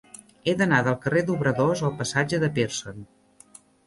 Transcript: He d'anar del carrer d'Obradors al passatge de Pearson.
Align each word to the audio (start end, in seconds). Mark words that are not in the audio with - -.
He 0.43 0.53
d'anar 0.59 0.77
del 0.87 0.95
carrer 1.03 1.21
d'Obradors 1.27 1.83
al 1.89 1.93
passatge 1.99 2.39
de 2.45 2.49
Pearson. 2.57 3.05